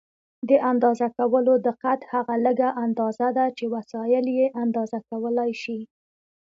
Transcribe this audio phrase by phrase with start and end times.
[0.49, 5.79] د اندازه کولو دقت هغه لږه اندازه ده چې وسایل یې اندازه کولای شي.